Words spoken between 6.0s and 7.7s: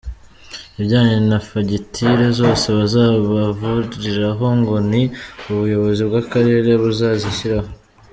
bw’akarere buzazishyura.